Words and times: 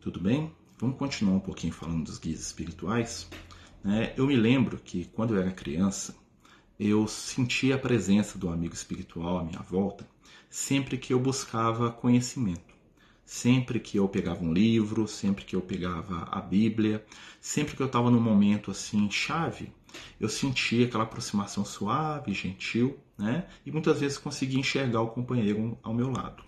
tudo 0.00 0.20
bem? 0.20 0.52
Vamos 0.78 0.96
continuar 0.96 1.36
um 1.36 1.40
pouquinho 1.40 1.72
falando 1.72 2.04
dos 2.04 2.18
guias 2.18 2.40
espirituais. 2.40 3.28
Né? 3.82 4.12
Eu 4.16 4.26
me 4.26 4.36
lembro 4.36 4.78
que 4.78 5.06
quando 5.06 5.34
eu 5.34 5.40
era 5.40 5.50
criança, 5.50 6.16
eu 6.78 7.08
sentia 7.08 7.74
a 7.74 7.78
presença 7.78 8.38
do 8.38 8.48
amigo 8.48 8.74
espiritual 8.74 9.38
à 9.38 9.44
minha 9.44 9.60
volta 9.60 10.06
sempre 10.50 10.96
que 10.96 11.12
eu 11.12 11.20
buscava 11.20 11.90
conhecimento. 11.90 12.76
Sempre 13.24 13.78
que 13.78 13.98
eu 13.98 14.08
pegava 14.08 14.42
um 14.42 14.52
livro, 14.52 15.06
sempre 15.06 15.44
que 15.44 15.54
eu 15.54 15.60
pegava 15.60 16.28
a 16.30 16.40
Bíblia, 16.40 17.04
sempre 17.40 17.76
que 17.76 17.82
eu 17.82 17.86
estava 17.86 18.10
num 18.10 18.20
momento 18.20 18.70
assim 18.70 19.10
chave, 19.10 19.70
eu 20.18 20.28
sentia 20.28 20.86
aquela 20.86 21.04
aproximação 21.04 21.64
suave, 21.64 22.32
gentil, 22.32 22.98
né? 23.18 23.46
E 23.66 23.70
muitas 23.70 24.00
vezes 24.00 24.16
conseguia 24.16 24.58
enxergar 24.58 25.02
o 25.02 25.08
companheiro 25.08 25.78
ao 25.82 25.92
meu 25.92 26.10
lado. 26.10 26.42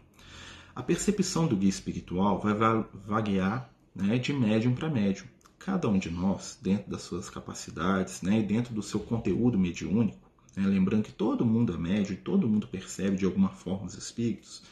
A 0.75 0.83
percepção 0.83 1.47
do 1.47 1.57
guia 1.57 1.69
espiritual 1.69 2.39
vai 2.41 2.55
vaguear 2.55 3.71
né, 3.95 4.19
de 4.19 4.33
médium 4.33 4.75
para 4.75 4.89
médium. 4.89 5.27
Cada 5.59 5.89
um 5.89 5.99
de 5.99 6.11
nós, 6.11 6.59
dentro 6.63 6.91
das 6.91 7.03
suas 7.03 7.29
capacidades 7.29 8.23
né, 8.23 8.39
e 8.39 8.43
dentro 8.43 8.73
do 8.73 8.83
seu 8.83 9.01
conteúdo 9.01 9.59
mediúnico, 9.59 10.31
né, 10.57 10.67
lembrando 10.67 11.05
que 11.05 11.13
todo 11.13 11.45
mundo 11.45 11.75
é 11.75 11.79
médium 11.79 12.17
todo 12.17 12.49
mundo 12.49 12.69
percebe 12.69 13.17
de 13.17 13.25
alguma 13.25 13.51
forma 13.51 13.87
os 13.87 13.95
espíritos, 13.95 14.63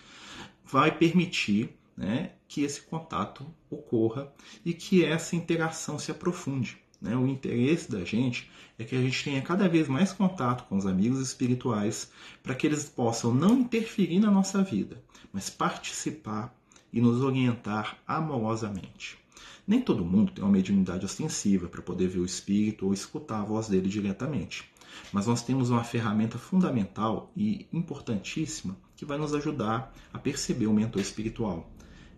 vai 0.65 0.97
permitir 0.97 1.77
né, 1.97 2.33
que 2.47 2.62
esse 2.62 2.80
contato 2.83 3.45
ocorra 3.69 4.33
e 4.65 4.73
que 4.73 5.05
essa 5.05 5.34
interação 5.34 5.98
se 5.98 6.11
aprofunde. 6.11 6.78
Né? 7.01 7.16
O 7.16 7.27
interesse 7.27 7.91
da 7.91 8.05
gente 8.05 8.51
é 8.79 8.84
que 8.84 8.97
a 8.97 9.01
gente 9.01 9.23
tenha 9.23 9.43
cada 9.43 9.69
vez 9.69 9.89
mais 9.89 10.12
contato 10.12 10.66
com 10.69 10.77
os 10.77 10.87
amigos 10.87 11.20
espirituais 11.20 12.11
para 12.43 12.55
que 12.55 12.66
eles 12.66 12.84
possam 12.84 13.34
não 13.34 13.59
interferir 13.59 14.20
na 14.20 14.30
nossa 14.30 14.62
vida, 14.62 15.03
mas 15.33 15.51
participar 15.51 16.55
e 16.92 17.01
nos 17.01 17.20
orientar 17.20 17.98
amorosamente. 18.06 19.19
Nem 19.66 19.83
todo 19.83 20.05
mundo 20.05 20.33
tem 20.33 20.42
uma 20.42 20.51
mediunidade 20.51 21.05
ostensiva 21.05 21.69
para 21.69 21.83
poder 21.83 22.08
ver 22.08 22.20
o 22.20 22.25
espírito 22.25 22.86
ou 22.86 22.95
escutar 22.95 23.41
a 23.41 23.45
voz 23.45 23.69
dele 23.69 23.89
diretamente. 23.89 24.70
Mas 25.12 25.27
nós 25.27 25.42
temos 25.42 25.69
uma 25.69 25.84
ferramenta 25.84 26.39
fundamental 26.39 27.30
e 27.36 27.67
importantíssima 27.73 28.77
que 28.97 29.05
vai 29.05 29.19
nos 29.19 29.34
ajudar 29.34 29.95
a 30.12 30.19
perceber 30.19 30.67
o 30.67 30.73
mentor 30.73 31.03
espiritual. 31.03 31.70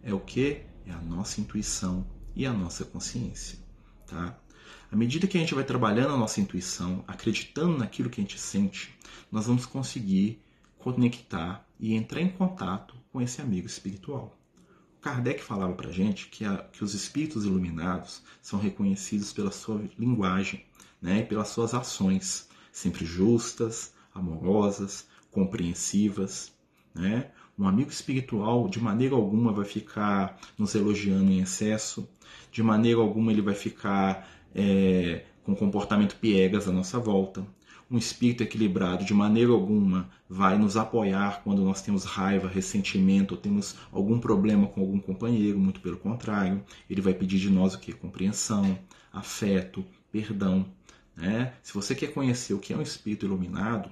É 0.02 0.14
o 0.14 0.20
que? 0.20 0.62
É 0.86 0.92
a 0.92 1.00
nossa 1.00 1.40
intuição 1.40 2.06
e 2.34 2.46
a 2.46 2.52
nossa 2.52 2.84
consciência. 2.84 3.58
Tá? 4.06 4.38
À 4.90 4.96
medida 4.96 5.26
que 5.26 5.36
a 5.36 5.40
gente 5.40 5.54
vai 5.54 5.64
trabalhando 5.64 6.14
a 6.14 6.16
nossa 6.16 6.40
intuição, 6.40 7.04
acreditando 7.06 7.78
naquilo 7.78 8.10
que 8.10 8.20
a 8.20 8.24
gente 8.24 8.38
sente, 8.38 8.94
nós 9.30 9.46
vamos 9.46 9.66
conseguir 9.66 10.42
conectar 10.78 11.64
e 11.78 11.94
entrar 11.94 12.20
em 12.20 12.28
contato 12.28 12.94
com 13.12 13.20
esse 13.20 13.40
amigo 13.40 13.66
espiritual. 13.66 14.36
Kardec 15.00 15.42
falava 15.42 15.72
para 15.72 15.90
gente 15.90 16.26
que, 16.26 16.44
a, 16.44 16.58
que 16.58 16.84
os 16.84 16.92
espíritos 16.92 17.44
iluminados 17.44 18.22
são 18.42 18.58
reconhecidos 18.58 19.32
pela 19.32 19.50
sua 19.50 19.82
linguagem 19.98 20.64
né, 21.00 21.20
e 21.20 21.24
pelas 21.24 21.48
suas 21.48 21.72
ações, 21.72 22.48
sempre 22.70 23.04
justas, 23.04 23.94
amorosas, 24.14 25.06
compreensivas. 25.30 26.52
Né? 26.94 27.30
Um 27.58 27.66
amigo 27.66 27.90
espiritual, 27.90 28.68
de 28.68 28.80
maneira 28.80 29.14
alguma, 29.14 29.52
vai 29.52 29.64
ficar 29.64 30.38
nos 30.58 30.74
elogiando 30.74 31.30
em 31.30 31.40
excesso, 31.40 32.08
de 32.52 32.62
maneira 32.62 33.00
alguma, 33.00 33.32
ele 33.32 33.42
vai 33.42 33.54
ficar 33.54 34.28
é, 34.54 35.24
com 35.44 35.54
comportamento 35.54 36.16
piegas 36.16 36.68
à 36.68 36.72
nossa 36.72 36.98
volta 36.98 37.46
um 37.90 37.98
espírito 37.98 38.42
equilibrado 38.44 39.04
de 39.04 39.12
maneira 39.12 39.50
alguma 39.50 40.08
vai 40.28 40.56
nos 40.56 40.76
apoiar 40.76 41.42
quando 41.42 41.64
nós 41.64 41.82
temos 41.82 42.04
raiva, 42.04 42.48
ressentimento 42.48 43.34
ou 43.34 43.40
temos 43.40 43.74
algum 43.90 44.20
problema 44.20 44.68
com 44.68 44.80
algum 44.80 45.00
companheiro, 45.00 45.58
muito 45.58 45.80
pelo 45.80 45.96
contrário, 45.96 46.62
ele 46.88 47.00
vai 47.00 47.12
pedir 47.12 47.38
de 47.38 47.50
nós 47.50 47.74
o 47.74 47.80
que? 47.80 47.92
Compreensão, 47.92 48.78
afeto, 49.12 49.84
perdão. 50.12 50.64
Né? 51.16 51.52
Se 51.62 51.74
você 51.74 51.94
quer 51.94 52.14
conhecer 52.14 52.54
o 52.54 52.60
que 52.60 52.72
é 52.72 52.76
um 52.76 52.82
espírito 52.82 53.26
iluminado, 53.26 53.90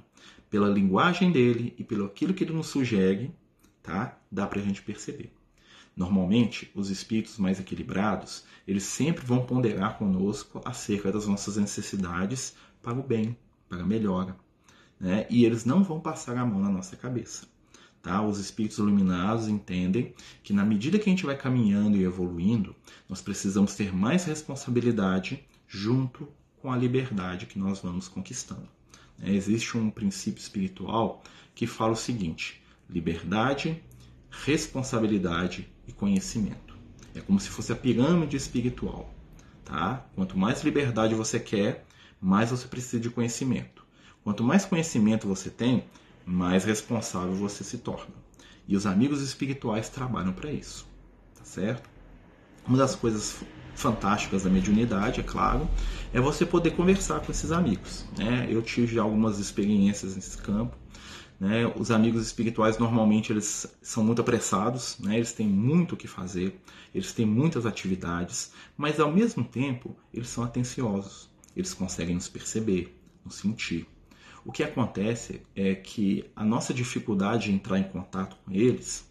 pela 0.48 0.68
linguagem 0.68 1.32
dele 1.32 1.74
e 1.76 1.82
pelo 1.82 2.06
aquilo 2.06 2.32
que 2.32 2.44
ele 2.44 2.54
nos 2.54 2.68
sugere, 2.68 3.32
tá? 3.82 4.16
dá 4.30 4.47
para 4.47 4.60
a 4.60 4.62
gente 4.62 4.80
perceber. 4.80 5.32
Normalmente, 5.98 6.70
os 6.76 6.91
espíritos 6.91 7.38
mais 7.38 7.59
equilibrados, 7.59 8.44
eles 8.69 8.84
sempre 8.84 9.26
vão 9.26 9.44
ponderar 9.44 9.98
conosco 9.98 10.62
acerca 10.64 11.10
das 11.10 11.26
nossas 11.26 11.56
necessidades 11.56 12.54
para 12.81 12.97
o 12.97 13.03
bem, 13.03 13.36
para 13.69 13.82
a 13.82 13.84
melhora. 13.84 14.36
Né? 15.00 15.26
E 15.28 15.44
eles 15.44 15.64
não 15.64 15.82
vão 15.82 15.98
passar 15.98 16.36
a 16.36 16.47
mão 16.47 16.60
na 16.60 16.70
nossa 16.70 16.94
cabeça. 16.94 17.48
Tá? 18.00 18.22
Os 18.22 18.38
espíritos 18.38 18.78
iluminados 18.78 19.48
entendem 19.48 20.14
que 20.41 20.53
na 20.53 20.64
medida 20.64 21.00
que 21.00 21.10
a 21.10 21.12
gente 21.12 21.26
vai 21.26 21.36
caminhando 21.36 21.97
e 21.97 22.04
evoluindo, 22.04 22.76
nós 23.09 23.20
precisamos 23.20 23.75
ter 23.75 23.92
mais 23.92 24.25
responsabilidade 24.25 25.44
junto 25.66 26.28
com 26.62 26.70
a 26.70 26.76
liberdade 26.76 27.47
que 27.47 27.59
nós 27.59 27.80
vamos 27.80 28.06
conquistando. 28.06 28.69
É, 29.20 29.32
existe 29.32 29.76
um 29.76 29.91
princípio 29.91 30.41
espiritual 30.41 31.25
que 31.56 31.66
fala 31.66 31.94
o 31.94 31.97
seguinte: 31.97 32.62
liberdade, 32.88 33.82
responsabilidade 34.30 35.69
e 35.88 35.93
conhecimento. 35.93 36.76
É 37.15 37.21
como 37.21 37.41
se 37.41 37.49
fosse 37.49 37.72
a 37.72 37.76
pirâmide 37.76 38.37
espiritual. 38.37 39.12
Tá? 39.65 40.06
Quanto 40.15 40.38
mais 40.38 40.62
liberdade 40.62 41.15
você 41.15 41.41
quer, 41.41 41.84
mais 42.21 42.50
você 42.50 42.69
precisa 42.69 43.00
de 43.00 43.10
conhecimento. 43.10 43.84
Quanto 44.22 44.44
mais 44.44 44.65
conhecimento 44.65 45.27
você 45.27 45.50
tem, 45.50 45.84
mais 46.25 46.65
responsável 46.65 47.34
você 47.34 47.65
se 47.65 47.78
torna. 47.78 48.15
E 48.66 48.77
os 48.77 48.87
amigos 48.87 49.22
espirituais 49.22 49.88
trabalham 49.88 50.32
para 50.32 50.53
isso, 50.53 50.87
tá 51.34 51.44
certo? 51.44 51.88
Uma 52.66 52.77
das 52.77 52.94
coisas 52.94 53.43
fantásticas 53.75 54.43
da 54.43 54.50
mediunidade, 54.50 55.21
é 55.21 55.22
claro, 55.22 55.69
é 56.12 56.21
você 56.21 56.44
poder 56.44 56.72
conversar 56.72 57.21
com 57.21 57.32
esses 57.32 57.50
amigos. 57.50 58.04
Né? 58.19 58.47
Eu 58.50 58.60
tive 58.60 58.94
já 58.94 59.03
algumas 59.03 59.38
experiências 59.38 60.16
nesse 60.16 60.37
campo. 60.38 60.77
Né? 61.38 61.72
Os 61.76 61.91
amigos 61.91 62.26
espirituais 62.26 62.78
normalmente 62.78 63.32
eles 63.32 63.66
são 63.81 64.03
muito 64.03 64.21
apressados, 64.21 64.99
né? 64.99 65.16
eles 65.16 65.32
têm 65.32 65.47
muito 65.47 65.94
o 65.94 65.97
que 65.97 66.09
fazer, 66.09 66.60
eles 66.94 67.12
têm 67.12 67.25
muitas 67.25 67.65
atividades, 67.65 68.53
mas 68.76 68.99
ao 68.99 69.12
mesmo 69.12 69.44
tempo 69.44 69.97
eles 70.12 70.28
são 70.28 70.43
atenciosos 70.43 71.28
eles 71.59 71.75
conseguem 71.75 72.15
nos 72.15 72.28
perceber, 72.28 72.97
nos 73.25 73.34
sentir. 73.34 73.84
O 74.44 74.53
que 74.53 74.62
acontece 74.62 75.43
é 75.56 75.75
que 75.75 76.31
a 76.34 76.44
nossa 76.44 76.72
dificuldade 76.72 77.47
de 77.47 77.53
entrar 77.53 77.78
em 77.81 77.82
contato 77.82 78.37
com 78.44 78.53
eles 78.53 79.09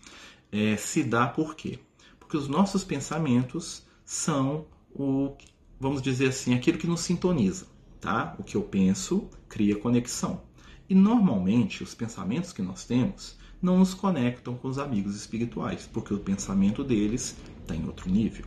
é, 0.50 0.78
se 0.78 1.04
dá 1.04 1.28
por 1.28 1.56
quê? 1.56 1.78
Porque 2.18 2.38
os 2.38 2.48
nossos 2.48 2.86
pensamentos 2.86 3.86
são 4.06 4.66
o, 4.96 5.36
vamos 5.78 6.02
dizer 6.02 6.30
assim, 6.30 6.56
aquilo 6.56 6.78
que 6.78 6.88
nos 6.88 7.02
sintoniza, 7.02 7.68
tá? 8.00 8.34
O 8.40 8.44
que 8.44 8.56
eu 8.56 8.64
penso 8.64 9.30
cria 9.50 9.78
conexão. 9.78 10.47
E 10.90 10.96
normalmente 10.96 11.84
os 11.84 11.94
pensamentos 11.94 12.53
que 12.53 12.62
nós 12.62 12.86
temos 12.86 13.38
não 13.62 13.80
nos 13.80 13.94
conectam 13.94 14.56
com 14.56 14.68
os 14.68 14.78
amigos 14.78 15.16
espirituais, 15.16 15.90
porque 15.92 16.14
o 16.14 16.20
pensamento 16.20 16.84
deles 16.84 17.36
está 17.62 17.75
em 17.75 17.86
outro 17.86 18.09
nível. 18.09 18.46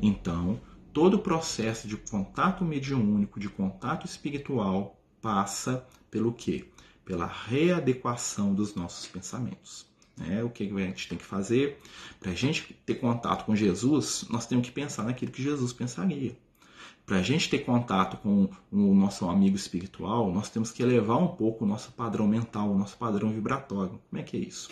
Então, 0.00 0.60
todo 0.92 1.14
o 1.14 1.18
processo 1.18 1.86
de 1.88 1.96
contato 1.96 2.64
mediúnico, 2.64 3.40
de 3.40 3.48
contato 3.48 4.06
espiritual, 4.06 4.98
passa 5.20 5.86
pelo 6.10 6.32
quê? 6.32 6.66
Pela 7.04 7.26
readequação 7.26 8.54
dos 8.54 8.74
nossos 8.74 9.06
pensamentos. 9.06 9.86
É, 10.30 10.44
o 10.44 10.48
que 10.48 10.62
a 10.62 10.86
gente 10.86 11.08
tem 11.08 11.18
que 11.18 11.24
fazer? 11.24 11.78
Para 12.20 12.30
a 12.30 12.34
gente 12.34 12.72
ter 12.86 12.94
contato 12.94 13.44
com 13.44 13.56
Jesus, 13.56 14.24
nós 14.30 14.46
temos 14.46 14.68
que 14.68 14.72
pensar 14.72 15.02
naquilo 15.02 15.32
que 15.32 15.42
Jesus 15.42 15.72
pensaria. 15.72 16.36
Para 17.06 17.18
a 17.18 17.22
gente 17.22 17.50
ter 17.50 17.58
contato 17.58 18.16
com 18.16 18.48
o 18.72 18.94
nosso 18.94 19.28
amigo 19.28 19.56
espiritual, 19.56 20.32
nós 20.32 20.48
temos 20.48 20.70
que 20.70 20.82
elevar 20.82 21.18
um 21.18 21.28
pouco 21.28 21.64
o 21.64 21.68
nosso 21.68 21.92
padrão 21.92 22.26
mental, 22.26 22.70
o 22.70 22.78
nosso 22.78 22.96
padrão 22.96 23.30
vibratório. 23.30 24.00
Como 24.08 24.20
é 24.20 24.24
que 24.24 24.36
é 24.36 24.40
isso? 24.40 24.70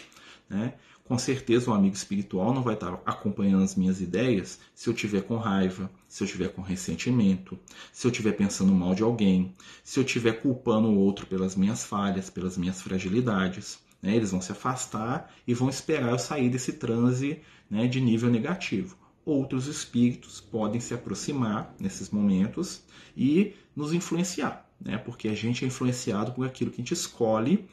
Né? 0.48 0.74
Com 1.04 1.18
certeza 1.18 1.70
o 1.70 1.74
amigo 1.74 1.94
espiritual 1.94 2.54
não 2.54 2.62
vai 2.62 2.72
estar 2.72 3.00
acompanhando 3.04 3.64
as 3.64 3.74
minhas 3.74 4.00
ideias 4.00 4.60
se 4.74 4.88
eu 4.88 4.94
tiver 4.94 5.22
com 5.22 5.36
raiva, 5.36 5.90
se 6.08 6.24
eu 6.24 6.28
tiver 6.28 6.48
com 6.48 6.62
ressentimento, 6.62 7.58
se 7.92 8.06
eu 8.06 8.10
tiver 8.10 8.32
pensando 8.32 8.72
mal 8.72 8.94
de 8.94 9.02
alguém, 9.02 9.52
se 9.84 10.00
eu 10.00 10.04
tiver 10.04 10.40
culpando 10.40 10.88
o 10.88 10.98
outro 10.98 11.26
pelas 11.26 11.54
minhas 11.54 11.84
falhas, 11.84 12.30
pelas 12.30 12.56
minhas 12.56 12.80
fragilidades. 12.80 13.78
Né? 14.00 14.16
Eles 14.16 14.30
vão 14.30 14.40
se 14.40 14.52
afastar 14.52 15.30
e 15.46 15.52
vão 15.52 15.68
esperar 15.68 16.12
eu 16.12 16.18
sair 16.18 16.48
desse 16.48 16.72
transe 16.72 17.42
né, 17.70 17.86
de 17.86 18.00
nível 18.00 18.30
negativo. 18.30 18.96
Outros 19.24 19.66
espíritos 19.66 20.40
podem 20.40 20.80
se 20.80 20.94
aproximar 20.94 21.74
nesses 21.78 22.10
momentos 22.10 22.82
e 23.16 23.54
nos 23.74 23.92
influenciar, 23.92 24.68
né? 24.80 24.98
porque 24.98 25.28
a 25.28 25.34
gente 25.34 25.64
é 25.64 25.68
influenciado 25.68 26.32
por 26.32 26.46
aquilo 26.46 26.70
que 26.70 26.80
a 26.80 26.84
gente 26.84 26.94
escolhe 26.94 27.68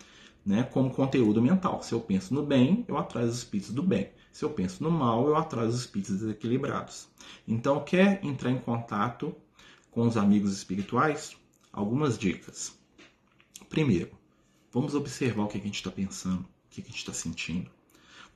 né, 0.46 0.64
como 0.64 0.90
conteúdo 0.90 1.42
mental. 1.42 1.82
Se 1.82 1.94
eu 1.94 2.00
penso 2.00 2.34
no 2.34 2.46
bem, 2.46 2.86
eu 2.88 2.98
atraio 2.98 3.28
os 3.28 3.38
espíritos 3.38 3.74
do 3.74 3.84
bem. 3.84 4.10
Se 4.32 4.46
eu 4.46 4.50
penso 4.50 4.84
no 4.84 4.92
mal, 4.92 5.28
eu 5.28 5.36
atraio 5.36 5.68
os 5.68 5.80
espíritos 5.80 6.20
desequilibrados. 6.20 7.08
Então, 7.48 7.84
quer 7.84 8.24
entrar 8.24 8.52
em 8.52 8.60
contato 8.60 9.36
com 9.92 10.08
os 10.08 10.18
amigos 10.18 10.54
espirituais? 10.54 11.36
Algumas 11.72 12.18
dicas. 12.18 12.78
Primeiro, 13.70 14.12
vamos 14.72 14.96
observar 14.96 15.44
o 15.44 15.48
que 15.48 15.58
a 15.58 15.62
gente 15.62 15.76
está 15.76 15.92
pensando, 15.92 16.42
o 16.42 16.70
que 16.70 16.82
a 16.82 16.84
gente 16.84 16.98
está 16.98 17.14
sentindo. 17.14 17.70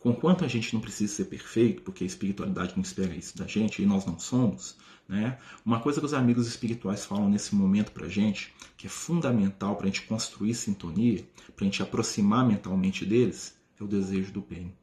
Conquanto 0.03 0.43
a 0.43 0.49
gente 0.49 0.73
não 0.73 0.81
precisa 0.81 1.13
ser 1.15 1.25
perfeito, 1.25 1.81
porque 1.81 2.03
a 2.03 2.07
espiritualidade 2.07 2.73
não 2.75 2.83
espera 2.83 3.15
isso 3.15 3.37
da 3.37 3.47
gente 3.47 3.81
e 3.81 3.85
nós 3.85 4.05
não 4.05 4.19
somos, 4.19 4.75
né? 5.07 5.37
Uma 5.65 5.79
coisa 5.79 6.01
que 6.01 6.05
os 6.05 6.13
amigos 6.13 6.45
espirituais 6.45 7.05
falam 7.05 7.29
nesse 7.29 7.55
momento 7.55 7.93
pra 7.93 8.09
gente, 8.09 8.53
que 8.75 8.85
é 8.85 8.89
fundamental 8.89 9.77
para 9.77 9.85
a 9.85 9.89
gente 9.89 10.01
construir 10.01 10.55
sintonia, 10.55 11.25
para 11.55 11.63
a 11.63 11.69
gente 11.69 11.81
aproximar 11.81 12.45
mentalmente 12.45 13.05
deles, 13.05 13.57
é 13.79 13.83
o 13.85 13.87
desejo 13.87 14.33
do 14.33 14.41
bem. 14.41 14.75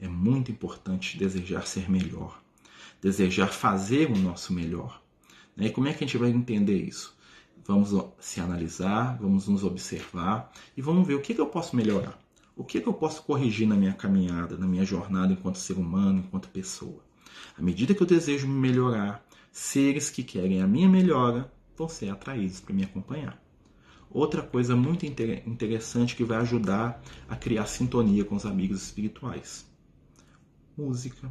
É 0.00 0.08
muito 0.08 0.50
importante 0.50 1.18
desejar 1.18 1.66
ser 1.66 1.90
melhor, 1.90 2.40
desejar 2.98 3.48
fazer 3.48 4.10
o 4.10 4.16
nosso 4.16 4.54
melhor. 4.54 5.02
Né? 5.54 5.66
E 5.66 5.70
como 5.70 5.86
é 5.86 5.92
que 5.92 6.02
a 6.02 6.06
gente 6.06 6.16
vai 6.16 6.30
entender 6.30 6.82
isso? 6.82 7.14
Vamos 7.62 7.92
se 8.18 8.40
analisar, 8.40 9.18
vamos 9.18 9.48
nos 9.48 9.62
observar 9.64 10.50
e 10.74 10.80
vamos 10.80 11.06
ver 11.06 11.16
o 11.16 11.20
que, 11.20 11.34
que 11.34 11.40
eu 11.42 11.46
posso 11.46 11.76
melhorar. 11.76 12.18
O 12.56 12.64
que, 12.64 12.80
que 12.80 12.88
eu 12.88 12.94
posso 12.94 13.22
corrigir 13.22 13.68
na 13.68 13.76
minha 13.76 13.92
caminhada, 13.92 14.56
na 14.56 14.66
minha 14.66 14.84
jornada 14.84 15.30
enquanto 15.30 15.58
ser 15.58 15.74
humano, 15.74 16.20
enquanto 16.20 16.48
pessoa. 16.48 17.04
À 17.56 17.60
medida 17.60 17.94
que 17.94 18.02
eu 18.02 18.06
desejo 18.06 18.48
me 18.48 18.54
melhorar, 18.54 19.22
seres 19.52 20.08
que 20.08 20.24
querem 20.24 20.62
a 20.62 20.66
minha 20.66 20.88
melhora 20.88 21.52
vão 21.76 21.86
ser 21.86 22.08
atraídos 22.08 22.60
para 22.60 22.74
me 22.74 22.82
acompanhar. 22.82 23.38
Outra 24.10 24.40
coisa 24.40 24.74
muito 24.74 25.04
interessante 25.04 26.16
que 26.16 26.24
vai 26.24 26.38
ajudar 26.38 27.02
a 27.28 27.36
criar 27.36 27.66
sintonia 27.66 28.24
com 28.24 28.36
os 28.36 28.46
amigos 28.46 28.82
espirituais: 28.82 29.70
música. 30.76 31.30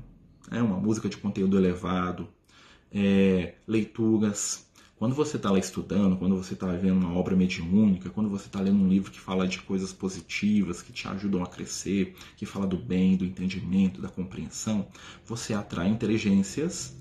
É 0.52 0.62
uma 0.62 0.78
música 0.78 1.10
de 1.10 1.18
conteúdo 1.18 1.58
elevado, 1.58 2.28
é, 2.92 3.56
leituras, 3.66 4.68
quando 4.98 5.14
você 5.14 5.36
está 5.36 5.52
lá 5.52 5.60
estudando, 5.60 6.16
quando 6.16 6.38
você 6.38 6.54
está 6.54 6.68
vendo 6.68 7.06
uma 7.06 7.18
obra 7.18 7.36
mediúnica, 7.36 8.10
quando 8.10 8.30
você 8.30 8.46
está 8.46 8.62
lendo 8.62 8.82
um 8.82 8.88
livro 8.88 9.12
que 9.12 9.20
fala 9.20 9.46
de 9.46 9.62
coisas 9.62 9.92
positivas, 9.92 10.82
que 10.82 10.94
te 10.94 11.06
ajudam 11.08 11.44
a 11.44 11.48
crescer, 11.48 12.16
que 12.38 12.46
fala 12.46 12.66
do 12.66 12.78
bem, 12.78 13.18
do 13.18 13.26
entendimento, 13.26 14.02
da 14.02 14.08
compreensão, 14.08 14.88
você 15.26 15.54
atrai 15.54 15.90
inteligências 15.90 16.98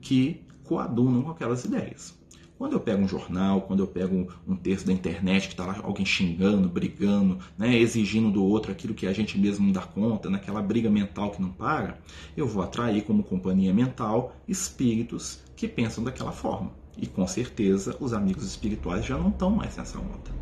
que 0.00 0.44
coadunam 0.64 1.22
com 1.22 1.30
aquelas 1.30 1.64
ideias. 1.64 2.18
Quando 2.58 2.72
eu 2.72 2.80
pego 2.80 3.02
um 3.02 3.08
jornal, 3.08 3.60
quando 3.60 3.80
eu 3.80 3.86
pego 3.86 4.32
um 4.48 4.56
texto 4.56 4.86
da 4.86 4.92
internet 4.92 5.46
que 5.46 5.52
está 5.52 5.66
lá 5.66 5.78
alguém 5.84 6.06
xingando, 6.06 6.68
brigando, 6.68 7.38
né, 7.56 7.76
exigindo 7.76 8.30
do 8.30 8.42
outro 8.42 8.72
aquilo 8.72 8.94
que 8.94 9.06
a 9.06 9.12
gente 9.12 9.38
mesmo 9.38 9.66
não 9.66 9.72
dá 9.72 9.82
conta, 9.82 10.30
naquela 10.30 10.62
briga 10.62 10.90
mental 10.90 11.30
que 11.30 11.40
não 11.40 11.52
para, 11.52 12.00
eu 12.36 12.48
vou 12.48 12.62
atrair 12.62 13.04
como 13.04 13.22
companhia 13.22 13.74
mental 13.74 14.34
espíritos 14.48 15.38
que 15.54 15.68
pensam 15.68 16.02
daquela 16.02 16.32
forma. 16.32 16.85
E 16.96 17.06
com 17.06 17.26
certeza 17.26 17.96
os 18.00 18.12
amigos 18.12 18.44
espirituais 18.46 19.04
já 19.04 19.18
não 19.18 19.28
estão 19.28 19.50
mais 19.50 19.76
nessa 19.76 19.98
onda. 19.98 20.34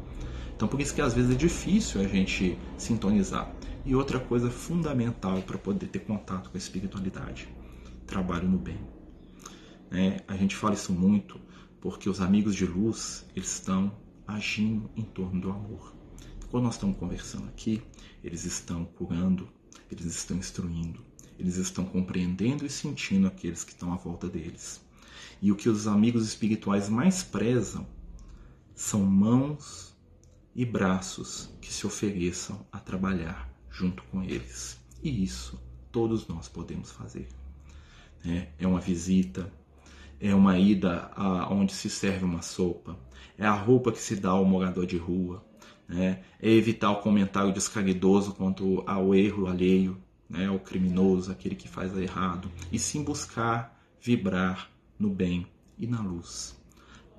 Então 0.54 0.68
por 0.68 0.80
isso 0.80 0.94
que 0.94 1.00
às 1.00 1.14
vezes 1.14 1.32
é 1.32 1.34
difícil 1.34 2.00
a 2.00 2.06
gente 2.06 2.58
sintonizar. 2.78 3.52
E 3.84 3.94
outra 3.94 4.18
coisa 4.18 4.50
fundamental 4.50 5.42
para 5.42 5.58
poder 5.58 5.86
ter 5.88 6.00
contato 6.00 6.50
com 6.50 6.56
a 6.56 6.58
espiritualidade: 6.58 7.48
trabalho 8.06 8.48
no 8.48 8.58
bem. 8.58 8.78
É, 9.90 10.22
a 10.26 10.36
gente 10.36 10.56
fala 10.56 10.74
isso 10.74 10.92
muito 10.92 11.38
porque 11.80 12.08
os 12.08 12.20
amigos 12.20 12.54
de 12.54 12.64
luz 12.64 13.26
eles 13.36 13.52
estão 13.52 13.92
agindo 14.26 14.88
em 14.96 15.02
torno 15.02 15.40
do 15.40 15.50
amor. 15.50 15.94
Quando 16.50 16.64
nós 16.64 16.74
estamos 16.74 16.96
conversando 16.96 17.48
aqui, 17.48 17.82
eles 18.22 18.44
estão 18.44 18.84
curando, 18.84 19.48
eles 19.90 20.06
estão 20.06 20.36
instruindo, 20.36 21.04
eles 21.38 21.56
estão 21.56 21.84
compreendendo 21.84 22.64
e 22.64 22.70
sentindo 22.70 23.26
aqueles 23.26 23.64
que 23.64 23.72
estão 23.72 23.92
à 23.92 23.96
volta 23.96 24.28
deles. 24.28 24.80
E 25.40 25.50
o 25.52 25.56
que 25.56 25.68
os 25.68 25.86
amigos 25.86 26.26
espirituais 26.26 26.88
mais 26.88 27.22
prezam 27.22 27.86
são 28.74 29.00
mãos 29.00 29.94
e 30.54 30.64
braços 30.64 31.50
que 31.60 31.72
se 31.72 31.86
ofereçam 31.86 32.64
a 32.70 32.78
trabalhar 32.78 33.50
junto 33.70 34.02
com 34.04 34.22
eles. 34.22 34.80
E 35.02 35.22
isso 35.22 35.60
todos 35.90 36.26
nós 36.26 36.48
podemos 36.48 36.90
fazer. 36.90 37.28
É, 38.26 38.48
é 38.58 38.66
uma 38.66 38.80
visita, 38.80 39.52
é 40.20 40.34
uma 40.34 40.58
ida 40.58 41.10
a 41.14 41.52
onde 41.52 41.74
se 41.74 41.90
serve 41.90 42.24
uma 42.24 42.42
sopa, 42.42 42.98
é 43.36 43.44
a 43.44 43.52
roupa 43.52 43.92
que 43.92 44.00
se 44.00 44.16
dá 44.16 44.30
ao 44.30 44.44
morador 44.44 44.86
de 44.86 44.96
rua, 44.96 45.44
né? 45.86 46.22
é 46.40 46.50
evitar 46.50 46.90
o 46.90 47.00
comentário 47.00 47.52
descaridoso 47.52 48.32
quanto 48.32 48.82
ao 48.86 49.14
erro 49.14 49.46
alheio, 49.46 50.00
né? 50.28 50.46
ao 50.46 50.58
criminoso, 50.58 51.30
aquele 51.30 51.54
que 51.54 51.68
faz 51.68 51.96
errado, 51.96 52.50
e 52.72 52.78
sim 52.78 53.04
buscar 53.04 53.78
vibrar 54.00 54.70
no 55.04 55.10
bem 55.10 55.46
e 55.78 55.86
na 55.86 56.00
luz. 56.00 56.56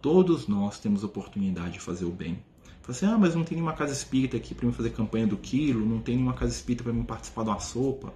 Todos 0.01 0.47
nós 0.47 0.79
temos 0.79 1.03
oportunidade 1.03 1.73
de 1.73 1.79
fazer 1.79 2.05
o 2.05 2.11
bem. 2.11 2.43
Fala 2.81 2.97
assim, 2.97 3.05
ah, 3.05 3.17
mas 3.17 3.35
não 3.35 3.43
tem 3.43 3.57
nenhuma 3.57 3.73
casa 3.73 3.93
espírita 3.93 4.37
aqui 4.37 4.55
para 4.55 4.65
me 4.65 4.73
fazer 4.73 4.89
campanha 4.89 5.27
do 5.27 5.37
quilo, 5.37 5.85
não 5.85 6.01
tem 6.01 6.15
nenhuma 6.15 6.33
casa 6.33 6.51
espírita 6.51 6.83
para 6.83 6.93
me 6.93 7.03
participar 7.03 7.43
de 7.43 7.49
uma 7.49 7.59
sopa. 7.59 8.11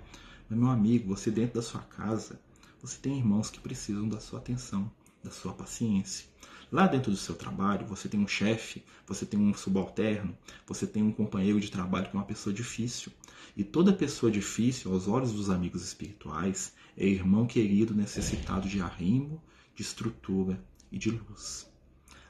Mas, 0.50 0.58
meu 0.58 0.70
amigo, 0.70 1.16
você 1.16 1.30
dentro 1.30 1.56
da 1.56 1.62
sua 1.62 1.82
casa, 1.82 2.40
você 2.82 2.98
tem 3.00 3.18
irmãos 3.18 3.52
que 3.52 3.60
precisam 3.60 4.10
da 4.10 4.20
sua 4.20 4.40
atenção, 4.40 4.92
da 5.24 5.30
sua 5.30 5.54
paciência. 5.54 6.26
Lá 6.72 6.88
dentro 6.88 7.12
do 7.12 7.18
seu 7.18 7.36
trabalho, 7.36 7.86
você 7.86 8.08
tem 8.08 8.20
um 8.20 8.28
chefe, 8.28 8.84
você 9.06 9.26
tem 9.26 9.40
um 9.40 9.54
subalterno, 9.54 10.36
você 10.66 10.88
tem 10.88 11.04
um 11.04 11.12
companheiro 11.12 11.60
de 11.60 11.70
trabalho 11.70 12.10
que 12.10 12.16
é 12.16 12.20
uma 12.20 12.26
pessoa 12.26 12.54
difícil. 12.54 13.12
E 13.56 13.64
toda 13.64 13.94
pessoa 13.94 14.32
difícil, 14.32 14.92
aos 14.92 15.08
olhos 15.08 15.32
dos 15.32 15.50
amigos 15.50 15.84
espirituais, 15.84 16.74
é 16.98 17.06
irmão 17.06 17.46
querido 17.46 17.94
necessitado 17.94 18.68
de 18.68 18.82
arrimo, 18.82 19.42
de 19.80 19.84
estrutura 19.84 20.62
e 20.92 20.98
de 20.98 21.10
luz. 21.10 21.66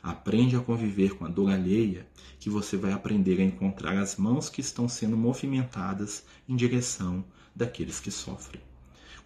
Aprende 0.04 0.56
a 0.56 0.60
conviver 0.60 1.16
com 1.16 1.26
a 1.26 1.28
dor 1.28 1.50
alheia, 1.50 2.08
que 2.40 2.48
você 2.48 2.78
vai 2.78 2.92
aprender 2.92 3.42
a 3.42 3.44
encontrar 3.44 3.98
as 3.98 4.18
mãos 4.18 4.50
que 4.50 4.62
estão 4.62 4.88
sendo 4.88 5.18
movimentadas 5.18 6.24
em 6.48 6.56
direção 6.56 7.26
daqueles 7.56 8.00
que 8.00 8.12
sofrem. 8.12 8.62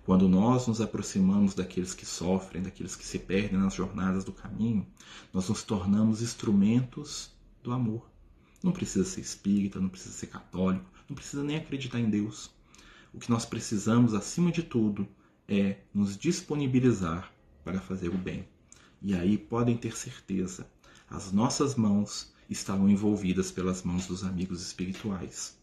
Quando 0.05 0.29
nós 0.29 0.67
nos 0.67 0.79
aproximamos 0.79 1.53
daqueles 1.53 1.93
que 1.93 2.05
sofrem, 2.05 2.63
daqueles 2.63 2.95
que 2.95 3.05
se 3.05 3.19
perdem 3.19 3.59
nas 3.59 3.73
jornadas 3.73 4.23
do 4.23 4.31
caminho, 4.31 4.87
nós 5.33 5.49
nos 5.49 5.61
tornamos 5.61 6.21
instrumentos 6.21 7.29
do 7.61 7.73
amor. 7.73 8.09
Não 8.63 8.71
precisa 8.71 9.03
ser 9.03 9.19
espírita, 9.19 9.81
não 9.81 9.89
precisa 9.89 10.13
ser 10.13 10.27
católico, 10.27 10.89
não 11.09 11.15
precisa 11.15 11.43
nem 11.43 11.57
acreditar 11.57 11.99
em 11.99 12.09
Deus. 12.09 12.49
O 13.13 13.19
que 13.19 13.29
nós 13.29 13.45
precisamos, 13.45 14.13
acima 14.13 14.49
de 14.49 14.63
tudo, 14.63 15.05
é 15.45 15.79
nos 15.93 16.17
disponibilizar 16.17 17.32
para 17.63 17.79
fazer 17.79 18.09
o 18.09 18.17
bem. 18.17 18.47
E 19.01 19.13
aí 19.13 19.37
podem 19.37 19.75
ter 19.75 19.95
certeza, 19.95 20.67
as 21.09 21.31
nossas 21.31 21.75
mãos 21.75 22.33
estarão 22.49 22.89
envolvidas 22.89 23.51
pelas 23.51 23.83
mãos 23.83 24.07
dos 24.07 24.23
amigos 24.23 24.61
espirituais. 24.61 25.57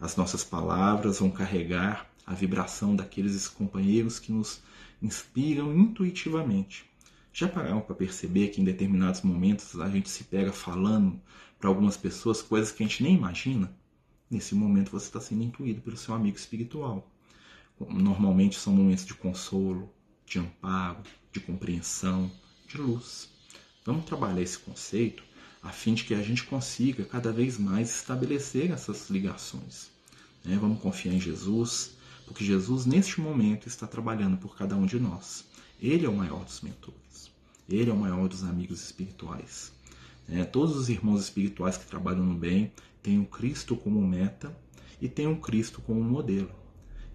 As 0.00 0.16
nossas 0.16 0.44
palavras 0.44 1.18
vão 1.18 1.30
carregar 1.30 2.10
a 2.26 2.34
vibração 2.34 2.94
daqueles 2.94 3.48
companheiros 3.48 4.18
que 4.18 4.32
nos 4.32 4.62
inspiram 5.02 5.76
intuitivamente. 5.76 6.84
Já 7.32 7.48
pararam 7.48 7.80
para 7.80 7.94
perceber 7.94 8.48
que 8.48 8.60
em 8.60 8.64
determinados 8.64 9.22
momentos 9.22 9.78
a 9.80 9.88
gente 9.88 10.08
se 10.08 10.24
pega 10.24 10.52
falando 10.52 11.20
para 11.58 11.68
algumas 11.68 11.96
pessoas 11.96 12.40
coisas 12.40 12.70
que 12.70 12.82
a 12.82 12.86
gente 12.86 13.02
nem 13.02 13.14
imagina? 13.14 13.74
Nesse 14.30 14.54
momento 14.54 14.90
você 14.90 15.06
está 15.06 15.20
sendo 15.20 15.42
intuído 15.42 15.80
pelo 15.80 15.96
seu 15.96 16.14
amigo 16.14 16.36
espiritual. 16.36 17.10
Normalmente 17.80 18.58
são 18.58 18.72
momentos 18.72 19.04
de 19.04 19.14
consolo, 19.14 19.92
de 20.24 20.38
amparo, 20.38 21.02
de 21.34 21.40
compreensão, 21.40 22.30
de 22.68 22.78
luz. 22.78 23.28
Vamos 23.84 24.06
trabalhar 24.06 24.40
esse 24.40 24.58
conceito 24.58 25.24
a 25.60 25.70
fim 25.70 25.94
de 25.94 26.04
que 26.04 26.14
a 26.14 26.22
gente 26.22 26.44
consiga 26.44 27.04
cada 27.04 27.32
vez 27.32 27.58
mais 27.58 27.90
estabelecer 27.90 28.70
essas 28.70 29.10
ligações. 29.10 29.90
Né? 30.44 30.56
Vamos 30.60 30.80
confiar 30.80 31.12
em 31.12 31.20
Jesus, 31.20 31.96
porque 32.24 32.44
Jesus, 32.44 32.86
neste 32.86 33.20
momento, 33.20 33.66
está 33.66 33.86
trabalhando 33.86 34.36
por 34.36 34.56
cada 34.56 34.76
um 34.76 34.86
de 34.86 35.00
nós. 35.00 35.44
Ele 35.80 36.06
é 36.06 36.08
o 36.08 36.16
maior 36.16 36.44
dos 36.44 36.60
mentores. 36.60 37.30
Ele 37.68 37.90
é 37.90 37.92
o 37.92 37.96
maior 37.96 38.28
dos 38.28 38.44
amigos 38.44 38.82
espirituais. 38.82 39.72
É, 40.28 40.44
todos 40.44 40.76
os 40.76 40.88
irmãos 40.88 41.22
espirituais 41.22 41.76
que 41.76 41.86
trabalham 41.86 42.24
no 42.24 42.34
bem 42.34 42.72
têm 43.02 43.18
o 43.18 43.26
Cristo 43.26 43.76
como 43.76 44.06
meta 44.06 44.56
e 45.00 45.08
têm 45.08 45.26
o 45.26 45.40
Cristo 45.40 45.82
como 45.82 46.00
modelo. 46.00 46.63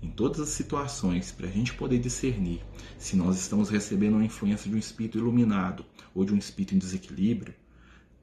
Em 0.02 0.10
todas 0.10 0.40
as 0.40 0.50
situações, 0.50 1.32
para 1.32 1.48
a 1.48 1.52
gente 1.52 1.74
poder 1.74 2.00
discernir 2.00 2.66
se 2.98 3.18
nós 3.18 3.38
estamos 3.38 3.70
recebendo 3.70 4.14
uma 4.14 4.26
influência 4.26 4.70
de 4.70 4.76
um 4.76 4.80
espírito 4.80 5.18
iluminado 5.18 5.86
ou 6.16 6.24
de 6.24 6.34
um 6.34 6.38
espírito 6.38 6.74
em 6.76 6.78
desequilíbrio, 6.78 7.54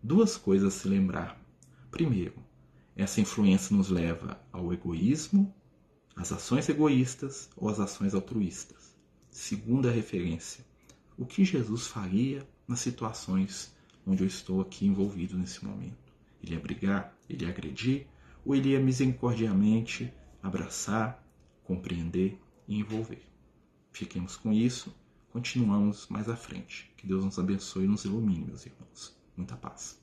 duas 0.02 0.36
coisas 0.36 0.74
a 0.74 0.78
se 0.78 0.88
lembrar. 0.88 1.38
Primeiro, 1.90 2.34
essa 2.96 3.20
influência 3.20 3.76
nos 3.76 3.90
leva 3.90 4.40
ao 4.50 4.72
egoísmo 4.72 5.54
as 6.16 6.32
ações 6.32 6.66
egoístas 6.70 7.50
ou 7.54 7.68
as 7.68 7.78
ações 7.78 8.14
altruístas. 8.14 8.96
Segunda 9.30 9.90
referência, 9.90 10.64
o 11.18 11.26
que 11.26 11.44
Jesus 11.44 11.86
faria 11.86 12.46
nas 12.66 12.80
situações 12.80 13.74
onde 14.06 14.22
eu 14.22 14.26
estou 14.26 14.62
aqui 14.62 14.86
envolvido 14.86 15.36
nesse 15.36 15.62
momento? 15.62 16.14
Ele 16.42 16.54
ia 16.54 16.60
brigar? 16.60 17.14
Ele 17.28 17.44
ia 17.44 17.50
agredir? 17.50 18.06
Ou 18.46 18.54
ele 18.54 18.70
ia 18.70 18.80
misericordiamente 18.80 20.10
abraçar, 20.42 21.22
compreender 21.66 22.38
e 22.68 22.78
envolver? 22.78 23.22
Fiquemos 23.92 24.36
com 24.36 24.52
isso, 24.52 24.94
continuamos 25.30 26.06
mais 26.08 26.28
à 26.28 26.36
frente. 26.36 26.90
Que 26.96 27.06
Deus 27.06 27.24
nos 27.24 27.38
abençoe 27.38 27.84
e 27.84 27.88
nos 27.88 28.04
ilumine, 28.04 28.44
meus 28.44 28.64
irmãos. 28.66 29.16
Muita 29.36 29.56
paz. 29.56 30.00